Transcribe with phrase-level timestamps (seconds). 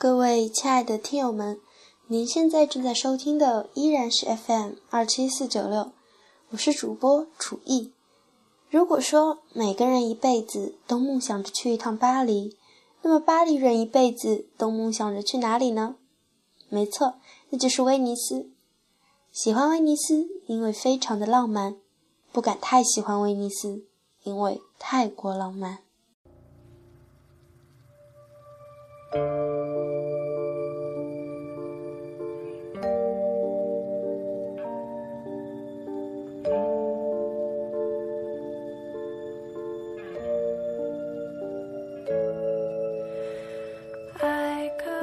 [0.00, 1.60] 各位亲爱的听友们，
[2.06, 5.90] 您现在正在收听的依然是 FM 二七四九六，
[6.50, 7.92] 我是主播楚艺。
[8.70, 12.56] 如果说每个人一辈子都梦想着去一趟巴黎，
[13.02, 15.96] 那么巴黎人一辈子都梦想着去哪里呢？
[16.68, 17.14] 没错，
[17.50, 18.48] 那就是威尼斯。
[19.32, 21.72] 喜欢威尼斯，因为非常的浪漫；
[22.30, 23.82] 不敢太喜欢威尼斯，
[24.22, 25.80] 因为太过浪漫。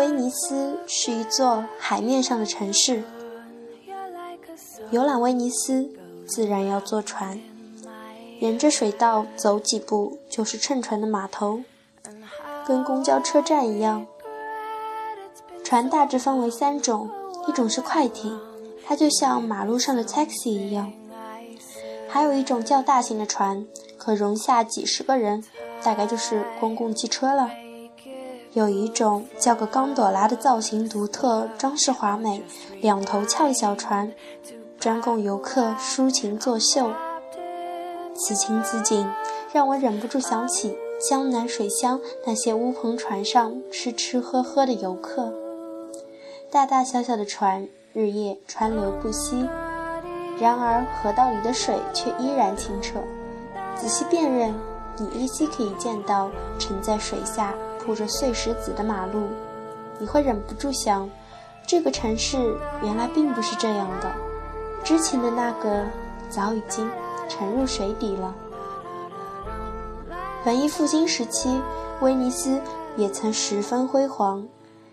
[0.00, 3.02] 威尼斯是一座海面上的城市，
[4.90, 5.90] 游览威尼斯
[6.26, 7.38] 自然要坐船，
[8.38, 11.60] 沿着水道走几步就是乘船的码头，
[12.66, 14.06] 跟公交车站一样。
[15.62, 17.10] 船大致分为三种，
[17.46, 18.40] 一种是快艇，
[18.86, 20.90] 它就像马路上的 taxi 一样；
[22.08, 23.66] 还有一种较大型的船，
[23.98, 25.44] 可容下几十个人，
[25.82, 27.50] 大概就是公共汽车了。
[28.52, 32.42] 有一种叫个冈朵拉的造型独特、装饰华美、
[32.80, 34.12] 两头翘的小船，
[34.78, 36.90] 专供游客抒情作秀。
[38.14, 39.08] 此情此景，
[39.52, 40.76] 让我忍不住想起
[41.08, 45.32] 江南水乡那些乌篷船上吃吃喝喝的游客。
[46.50, 49.48] 大大小小的船，日夜川流不息，
[50.40, 52.98] 然而河道里的水却依然清澈。
[53.76, 54.52] 仔细辨认，
[55.00, 57.52] 你依稀可以见到沉在水下。
[57.82, 59.28] 铺着碎石子的马路，
[59.98, 61.08] 你会忍不住想，
[61.66, 64.12] 这个城市原来并不是这样的，
[64.84, 65.86] 之前的那个
[66.28, 66.88] 早已经
[67.26, 68.34] 沉入水底了。
[70.44, 71.58] 文艺复兴时期，
[72.02, 72.60] 威尼斯
[72.96, 74.46] 也曾十分辉煌，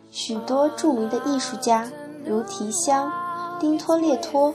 [0.10, 1.92] 许多著名的艺术家，
[2.26, 3.12] 如提香、
[3.60, 4.54] 丁托列托、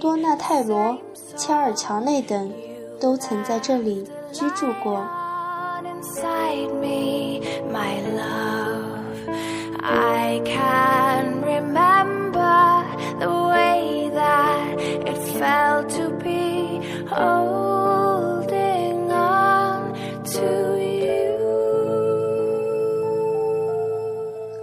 [0.00, 0.96] 多纳泰罗、
[1.36, 2.50] 切尔乔内等，
[2.98, 5.04] 都曾在这里居住过。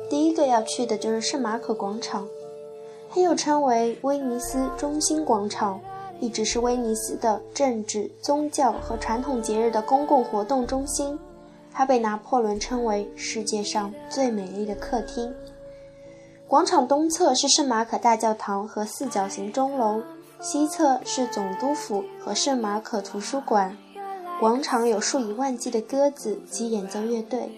[0.08, 2.28] 第一个要去的就是圣马可广场，
[3.09, 5.80] 它又称为威尼斯中心广场。
[6.20, 11.20] 一直是威尼斯的政治、宗教和传统节日的公共活动中心，
[11.72, 15.34] 它被拿破仑称为世界上最美丽的客厅。
[16.48, 20.02] 广场东侧是圣马可大教堂和四角形钟楼，
[20.40, 23.75] 西侧是总督府和圣马可图书馆。
[24.40, 27.50] 广场有数以万计的鸽子及演奏乐队，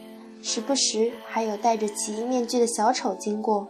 [0.41, 3.67] 时不时还有戴着奇异面具的小丑经过。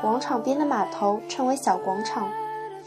[0.00, 2.28] 广场边的码头称为小广场。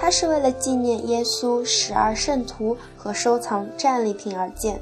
[0.00, 4.80] 它是为了纪念耶稣十二圣徒和收藏战利品而建，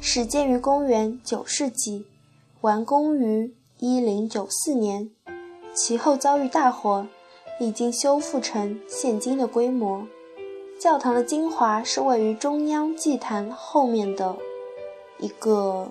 [0.00, 2.06] 始建于公元九世纪，
[2.62, 5.10] 完工于一零九四年，
[5.74, 7.06] 其后遭遇大火，
[7.60, 10.06] 已经修复成现今的规模。
[10.80, 14.34] 教堂的精华是位于中央祭坛后面的
[15.18, 15.90] 一个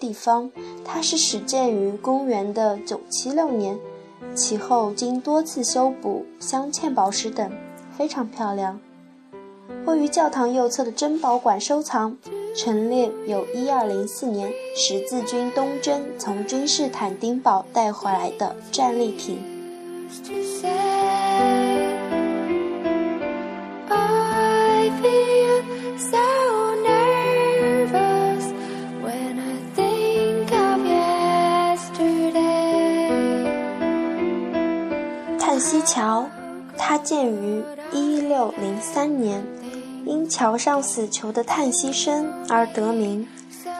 [0.00, 0.50] 地方，
[0.82, 3.78] 它是始建于公元的九七六年，
[4.34, 7.52] 其后经多次修补、镶嵌宝石等。
[7.98, 8.78] 非常漂亮。
[9.84, 12.16] 位于教堂右侧的珍宝馆收藏
[12.56, 19.38] 陈列有1204年十字军东征从君士坦丁堡带回来的战利品。
[35.38, 36.28] 叹息桥，
[36.88, 37.62] 它建于。
[37.92, 39.44] 一六零三年，
[40.06, 43.26] 因桥上死囚的叹息声而得名。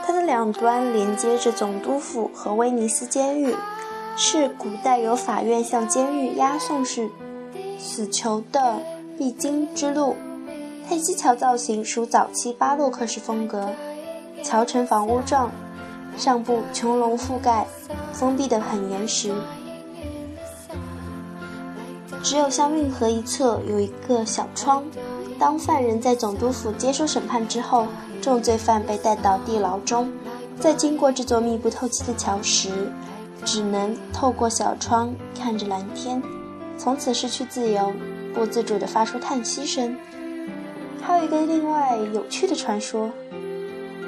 [0.05, 3.55] 它的两端连接着总督府和威尼斯监狱，
[4.15, 7.09] 是古代由法院向监狱押送时
[7.79, 8.77] 死囚的
[9.17, 10.15] 必经之路。
[10.87, 13.71] 叹息桥造型属早期巴洛克式风格，
[14.43, 15.51] 桥呈房屋状，
[16.19, 17.67] 上部穹隆覆盖，
[18.13, 19.33] 封闭的很严实。
[22.29, 24.85] 只有向运河一侧有一个小窗。
[25.39, 27.87] 当犯人在总督府接受审判之后，
[28.21, 30.13] 重罪犯被带到地牢中，
[30.61, 32.69] 在经过这座密不透气的桥时，
[33.47, 36.23] 只能透过小窗看着蓝天，
[36.77, 37.95] 从此失去自由，
[38.35, 39.97] 不自主地发出叹息声。
[41.01, 43.11] 还有一个另外有趣的传说：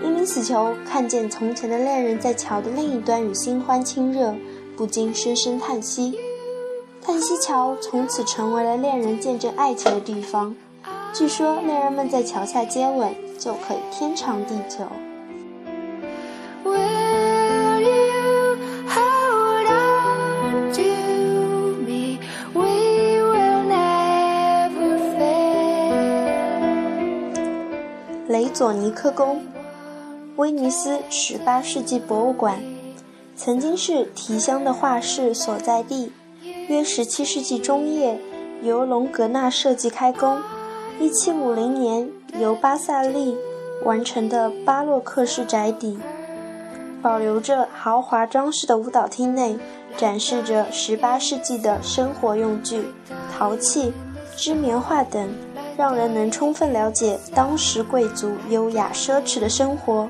[0.05, 4.35] 一名死囚看见从前的恋人在桥的另一端与新欢亲热，
[4.77, 6.19] 不禁深深叹息。
[7.11, 10.55] 叹息桥从此成为了恋人见证爱情的地方。
[11.13, 14.87] 据说恋人们在桥下接吻，就可以天长地久。
[28.29, 29.43] 雷佐尼克宫，
[30.37, 32.63] 威尼斯十八世纪博物馆，
[33.35, 36.13] 曾经是提香的画室所在地。
[36.71, 38.17] 约十七世纪中叶，
[38.63, 40.39] 由隆格纳设计开工。
[41.01, 42.09] 一七五零年，
[42.39, 43.37] 由巴萨利
[43.85, 45.99] 完成的巴洛克式宅邸，
[47.03, 49.59] 保留着豪华装饰的舞蹈厅内，
[49.97, 52.85] 展示着十八世纪的生活用具、
[53.37, 53.93] 陶器、
[54.37, 55.29] 织棉画等，
[55.77, 60.09] 让人能充分了解当时贵族优雅奢侈的生活。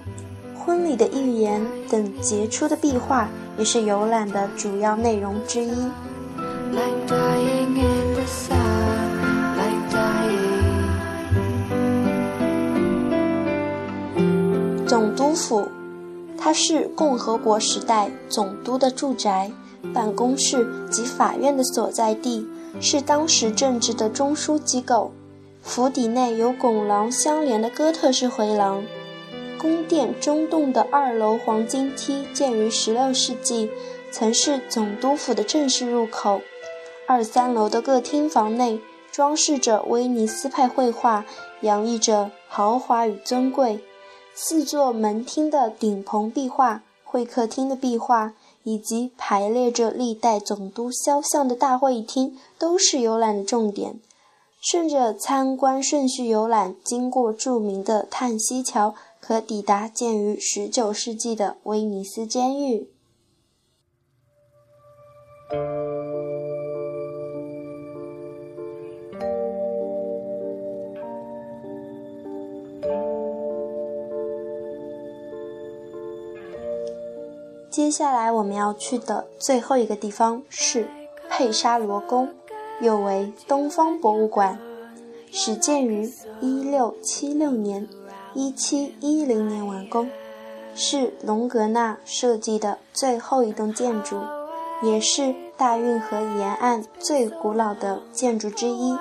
[0.58, 5.74] 婚礼的预言等杰出的壁画，也是游览的主要内容之一。
[14.86, 15.68] 总督府，
[16.36, 19.52] 它是共和国时代总督的住宅、
[19.94, 22.44] 办公室及法院的所在地，
[22.80, 25.12] 是当时政治的中枢机构。
[25.62, 28.82] 府邸内有拱廊相连的哥特式回廊，
[29.58, 33.70] 宫殿中洞的二楼黄金梯建于16世纪，
[34.10, 36.40] 曾是总督府的正式入口。
[37.10, 38.78] 二三楼的各厅房内
[39.10, 41.26] 装饰着威尼斯派绘画，
[41.60, 43.80] 洋溢着豪华与尊贵。
[44.32, 53.98] 四座门厅的顶棚壁画、会客厅的壁画，以及排列着历代总督肖像的大会议厅，都是游览的重点。
[54.60, 62.88] 顺着参观顺序游览，经过著名的叹息桥，可抵达建于十九世纪的威尼斯监狱。
[77.70, 80.88] 接下来我们要去的最后一个地方是
[81.28, 82.28] 佩沙罗宫，
[82.80, 84.58] 又为东方博物馆，
[85.30, 86.12] 始建于
[86.42, 87.88] 1676年
[88.34, 90.10] ，1710年完工，
[90.74, 94.16] 是隆格纳设计的最后一栋建筑，
[94.82, 98.98] 也是大运河沿岸最古老的建筑之一。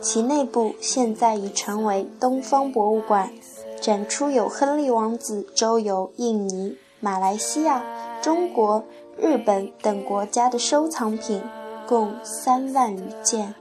[0.00, 3.32] 其内部现在已成为东方博物馆，
[3.80, 6.78] 展出有亨利王子周游印尼。
[6.98, 7.84] 马来西亚、
[8.22, 8.84] 中国、
[9.16, 11.42] 日本等国家的收藏品
[11.86, 13.54] 共三万余件。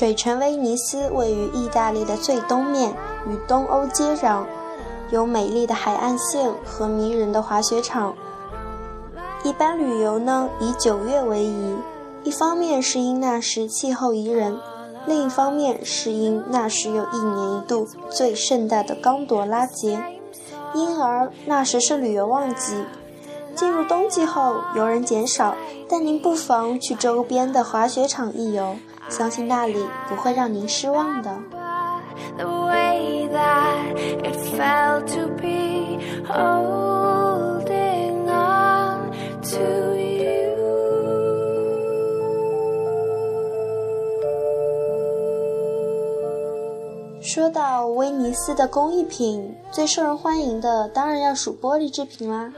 [0.00, 2.90] 水城威尼斯位于意大利的最东面，
[3.28, 4.44] 与东欧接壤，
[5.10, 8.14] 有美丽的海岸线和迷人的滑雪场。
[9.44, 11.74] 一般旅游呢以九月为宜，
[12.24, 14.58] 一方面是因那时气候宜人，
[15.04, 20.02] 另一方面是因那时有一年一度最盛大的刚朵拉节，
[20.72, 22.86] 因而那时是旅游旺季。
[23.54, 25.54] 进入冬季后，游人减少，
[25.90, 28.76] 但您不妨去周边的滑雪场一游。
[29.10, 29.76] 相信那里
[30.08, 31.36] 不会让您失望的。
[47.22, 52.52] 说到威尼斯的工艺品，最受人欢迎的当然要数玻璃制品啦。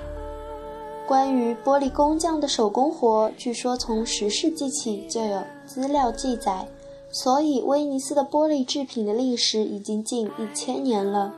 [1.07, 5.43] 关于玻璃工匠的手工活，据说从十世纪起就有
[5.73, 6.69] 资料记载，
[7.11, 11.33] 所以威尼斯的玻璃制品的历史已经近一千年了。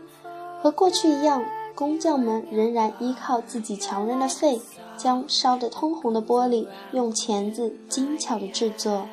[0.61, 4.61] 和过去一样，工匠们仍然依靠自己强韧的肺，
[4.97, 9.07] 将烧得通红的玻璃用钳子精巧地制作。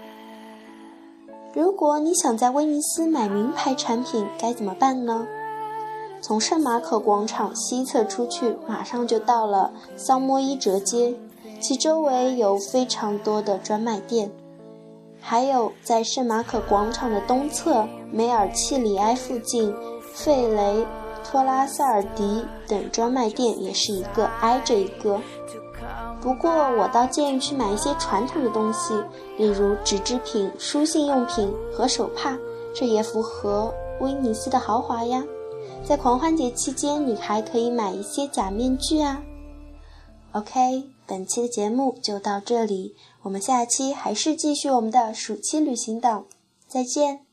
[1.54, 5.28] 如果你想在威尼斯买名牌产品，该怎么办呢？
[6.20, 11.14] 从圣马可广场西侧出去，马上就到了桑莫伊哲街，
[11.60, 14.32] 其周围有非常多的专卖店。
[15.22, 19.74] 还有在圣马可广场的东侧梅尔契里埃附近，
[20.14, 20.86] 费雷
[21.24, 25.20] 托拉塞尔迪等专卖店也是一个挨着一个。
[26.20, 28.94] 不过我倒建议去买一些传统的东西，
[29.38, 32.38] 例如纸制品、书信用品和手帕，
[32.76, 35.24] 这也符合威尼斯的豪华呀。
[35.84, 39.22] 在狂欢节期间，你还可以买一些假面具啊。
[40.34, 46.26] OK，本期的节目就到这里，我们下期还是继续我们的暑期旅行档，
[46.70, 47.31] 再见。